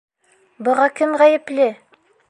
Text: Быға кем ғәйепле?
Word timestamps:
Быға 0.69 0.87
кем 1.01 1.15
ғәйепле? 1.23 1.73